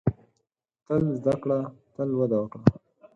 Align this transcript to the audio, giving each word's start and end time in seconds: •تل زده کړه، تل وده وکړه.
•تل 0.85 1.03
زده 1.19 1.33
کړه، 1.41 1.59
تل 1.95 2.09
وده 2.19 2.37
وکړه. 2.39 2.63